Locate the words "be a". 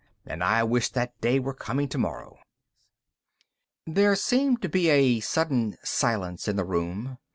4.67-5.19